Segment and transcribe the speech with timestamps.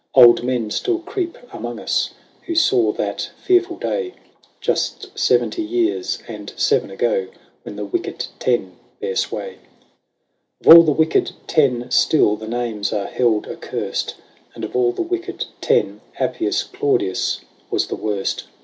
[0.15, 2.09] Old men still creep among us
[2.47, 4.15] who saw that fearful day,
[4.59, 7.27] Just seventy years and seven ago,
[7.61, 9.59] when the wicked Ten bare sway.
[10.65, 14.15] Of all the wicked Ten still the names are held accursed,
[14.55, 18.45] And of all the wicked Ten Appius Claudius was the worst.